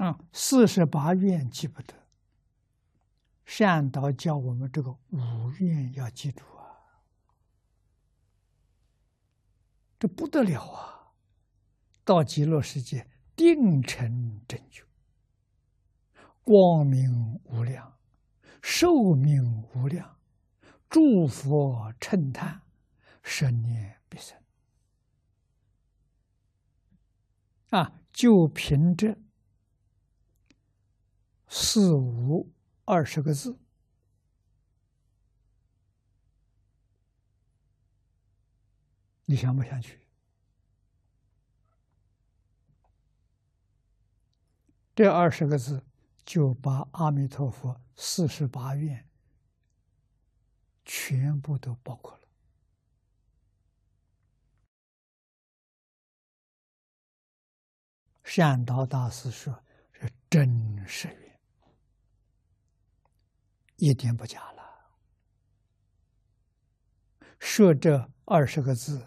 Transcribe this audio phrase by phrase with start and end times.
[0.00, 1.92] 啊，四十八愿记不得。
[3.44, 7.04] 善导教我们这个五愿要记住啊，
[9.98, 11.12] 这不得了啊！
[12.02, 14.84] 到极乐世界定成正觉，
[16.44, 17.98] 光明无量，
[18.62, 20.16] 寿命无量，
[20.88, 22.62] 诸佛称叹，
[23.22, 24.38] 生念必生。
[27.68, 29.14] 啊，就凭这
[31.72, 32.52] 四五
[32.84, 33.56] 二十个字，
[39.24, 40.00] 你想不想去？
[44.96, 45.86] 这二十个字
[46.24, 49.08] 就把阿弥陀佛四十八愿
[50.84, 52.28] 全部都包括了。
[58.24, 59.62] 善导大师说
[59.94, 61.29] ：“是真实愿，
[63.80, 64.60] 一点不假了。
[67.38, 69.06] 说这二十个字，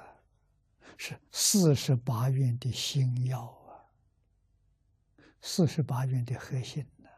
[0.98, 3.86] 是四十八愿的心要啊，
[5.42, 7.10] 四十八愿的核心呢，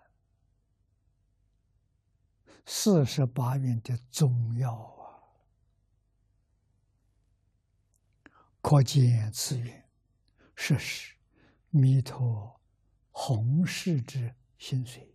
[2.65, 5.23] 四十八愿的宗要啊，
[8.61, 9.89] 可见此愿
[10.55, 11.15] 实是。”
[11.77, 12.61] 弥陀
[13.11, 15.14] 弘誓之心髓，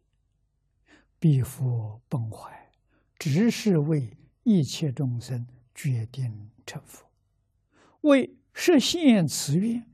[1.21, 2.73] 必复崩坏，
[3.17, 7.09] 只是为一切众生决定成佛。
[8.01, 9.89] 为实现此愿，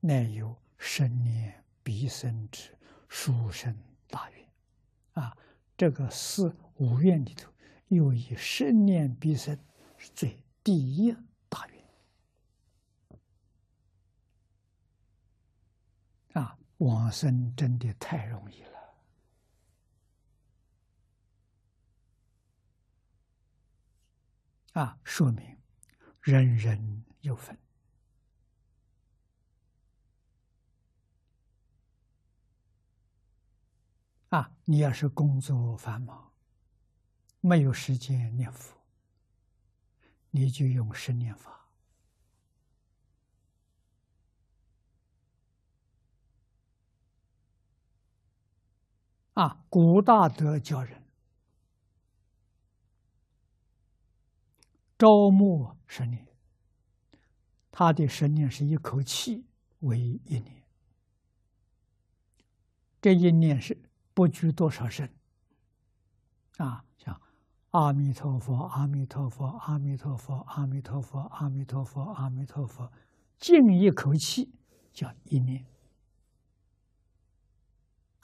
[0.00, 2.74] 乃有生念必生之
[3.08, 3.76] 殊胜
[4.08, 4.48] 大愿。
[5.12, 5.36] 啊，
[5.76, 7.52] 这个四五愿里头，
[7.88, 9.58] 又以生念必生
[9.98, 11.14] 是最第一
[11.48, 11.84] 大愿。
[16.42, 16.56] 啊。
[16.80, 18.79] 往生真的太容易了
[24.72, 24.98] 啊！
[25.02, 25.58] 说明
[26.20, 27.58] 人人有份
[34.28, 34.52] 啊！
[34.64, 36.30] 你要是工作繁忙，
[37.40, 38.76] 没有时间念佛，
[40.30, 41.66] 你就用十念法。
[49.34, 50.99] 啊，古大德教人
[55.00, 56.28] 朝暮十年，
[57.72, 59.46] 他的十年是一口气
[59.78, 60.62] 为一年，
[63.00, 63.80] 这一年是
[64.12, 65.08] 不拘多少声，
[66.58, 67.18] 啊，像
[67.70, 72.92] 阿弥陀佛，阿弥陀佛，阿弥陀佛，阿弥陀佛，阿弥陀佛，阿弥陀佛，
[73.38, 74.52] 静一口气
[74.92, 75.64] 叫一年。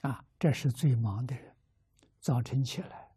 [0.03, 1.57] 啊，这是最忙的人。
[2.21, 3.13] 早晨起来，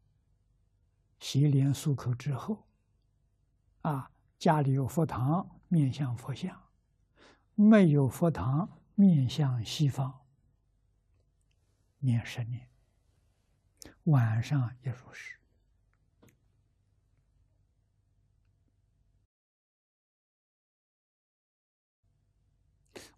[1.19, 2.63] 洗脸漱口之后，
[3.81, 6.53] 啊，家里有佛堂，面向佛像；
[7.55, 10.25] 没有佛堂，面向西方，
[11.99, 12.67] 念十年。
[14.03, 15.37] 晚上也如是。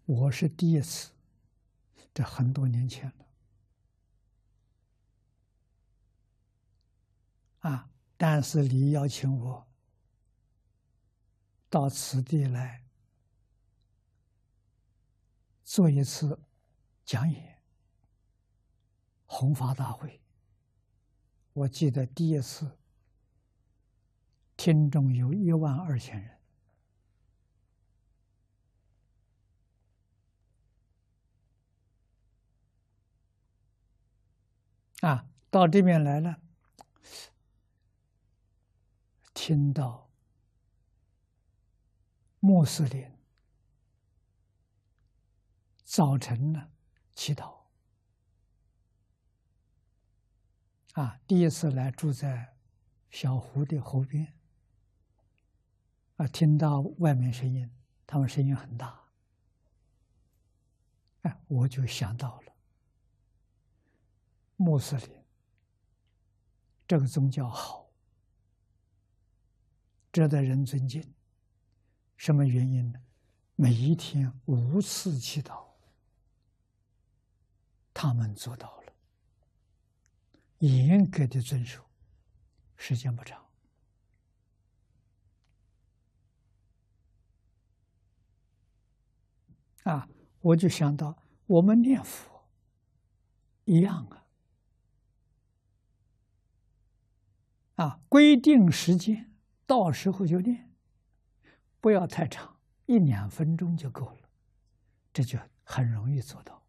[0.04, 1.12] 我是第一次，
[2.12, 3.26] 这很多年前了。
[7.70, 7.88] 啊！
[8.16, 9.66] 但是你邀请我
[11.72, 12.84] 到此地来
[15.64, 16.38] 做一次
[17.02, 17.62] 讲演、
[19.24, 20.20] 弘法大会。
[21.54, 22.76] 我记得第一次
[24.54, 26.38] 听众有一万二千人。
[35.00, 36.38] 啊，到这边来了。
[39.32, 40.11] 听到
[42.44, 43.08] 穆斯林
[45.84, 46.72] 早晨呢
[47.14, 47.62] 祈祷
[50.94, 52.56] 啊，第一次来住在
[53.10, 54.36] 小湖的湖边
[56.16, 57.70] 啊，听到外面声音，
[58.08, 59.08] 他们声音很大，
[61.20, 62.52] 哎，我就想到了
[64.56, 65.24] 穆斯林
[66.88, 67.88] 这个宗教好。
[70.10, 71.14] 值得人尊敬。
[72.22, 73.00] 什么原因呢？
[73.56, 75.64] 每一天五次祈祷，
[77.92, 78.92] 他们做到了，
[80.58, 81.84] 严格的遵守，
[82.76, 83.44] 时间不长。
[89.82, 90.08] 啊，
[90.42, 92.48] 我就想到，我们念佛
[93.64, 94.24] 一样啊。
[97.74, 99.34] 啊，规定时间，
[99.66, 100.71] 到时候就念，
[101.82, 102.56] 不要太长，
[102.86, 104.28] 一两分钟就够了，
[105.12, 106.62] 这就很容易做到。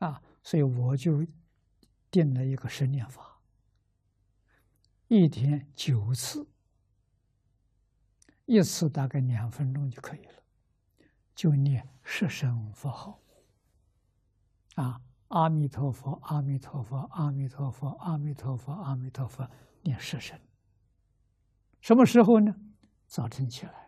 [0.00, 1.24] 啊，所以我就
[2.10, 3.40] 定了一个十念法，
[5.06, 6.44] 一天九次，
[8.44, 10.42] 一次大概两分钟就可以了，
[11.36, 13.20] 就念十声佛号。
[14.74, 19.48] 啊，阿弥陀佛，阿弥陀佛，阿弥陀佛，阿弥陀佛，阿弥陀佛。
[19.84, 20.38] 念十声，
[21.80, 22.54] 什么时候呢？
[23.08, 23.81] 早晨起来，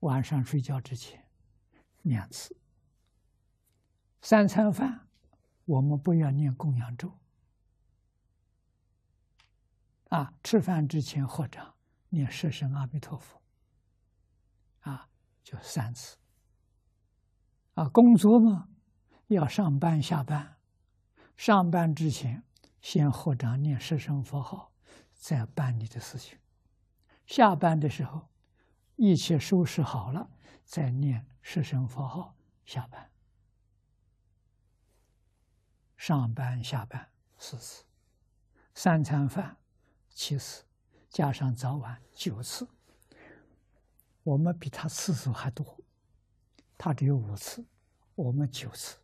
[0.00, 1.26] 晚上睡觉之前
[2.02, 2.56] 两次。
[4.20, 5.08] 三餐饭，
[5.64, 7.12] 我们不要念供养咒。
[10.10, 11.74] 啊，吃饭之前或者
[12.08, 13.40] 念十声阿弥陀佛。
[14.80, 15.08] 啊，
[15.42, 16.16] 就三次。
[17.74, 18.68] 啊，工作嘛，
[19.28, 20.56] 要上班下班，
[21.36, 22.42] 上班之前。
[22.80, 24.72] 先合掌念十声佛号，
[25.12, 26.38] 再办你的事情。
[27.26, 28.28] 下班的时候，
[28.98, 30.28] 一切收拾好了，
[30.64, 32.34] 再念十声佛号
[32.64, 33.10] 下班。
[35.96, 37.08] 上班下班
[37.38, 37.84] 四次，
[38.74, 39.56] 三餐饭
[40.08, 40.64] 七次，
[41.08, 42.68] 加上早晚九次。
[44.24, 45.78] 我们比他次数还多，
[46.76, 47.64] 他只有五次，
[48.16, 48.98] 我们九次。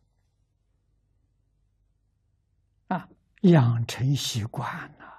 [2.89, 3.09] 啊。
[3.41, 5.14] 养成习惯了，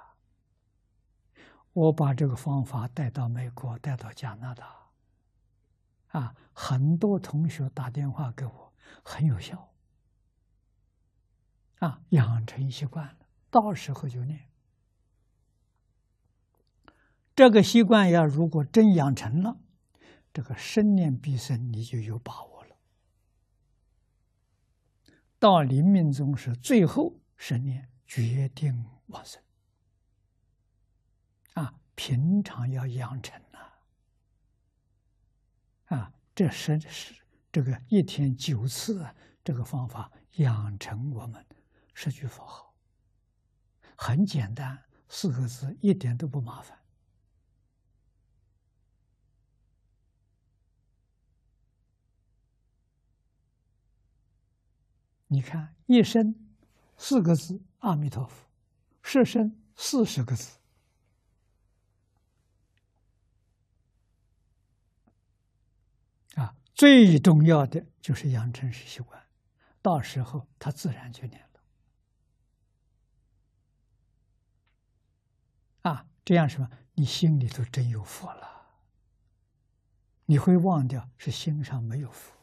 [1.76, 4.88] 我把这个方法带到美国，带到加拿大，
[6.08, 8.72] 啊，很多同学打电话给我，
[9.04, 9.74] 很有效，
[11.80, 14.48] 啊，养成习惯了，到时候就念。
[17.34, 19.58] 这个习惯要如果真养成了，
[20.32, 22.76] 这个生念必生，你就有把握了。
[25.38, 27.90] 到临命终时，最后生念。
[28.08, 29.42] 决定往生！
[31.96, 33.58] 平常要养成呐，
[35.96, 37.20] 啊，这是是
[37.50, 39.04] 这个一天九次
[39.42, 41.44] 这个方法养成我们
[41.94, 42.72] 十句佛号，
[43.96, 46.78] 很简单，四个字，一点都不麻烦。
[55.28, 56.34] 你看，一生。
[56.98, 58.48] 四个字“阿弥陀佛”，
[59.02, 60.58] 十声四十个字
[66.36, 66.56] 啊！
[66.76, 69.20] 最重要的就是养成习惯，
[69.80, 71.40] 到时候他自然就念
[75.80, 76.06] 了啊！
[76.22, 76.70] 这样什么？
[76.92, 78.66] 你心里头真有佛了，
[80.26, 82.36] 你会忘掉是心上没有佛，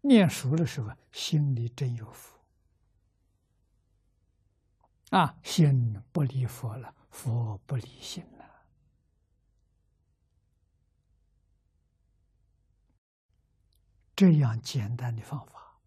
[0.00, 2.38] 念熟的时候心里真有福。
[5.10, 8.24] 啊，心不离佛了，佛不离心。
[14.20, 15.78] 这样简单的方法，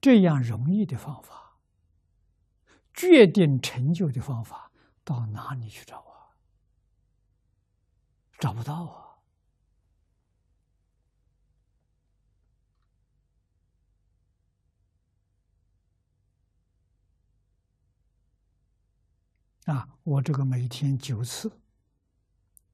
[0.00, 1.56] 这样容易的方法，
[2.92, 4.72] 决定成就的方法，
[5.04, 6.34] 到哪里去找啊？
[8.40, 8.86] 找不到
[19.66, 19.72] 啊！
[19.72, 21.60] 啊，我这个每天九次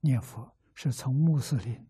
[0.00, 1.86] 念佛，是从穆斯林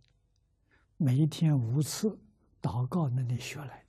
[1.05, 2.19] 每一天五次
[2.63, 3.84] 祷告那里学来。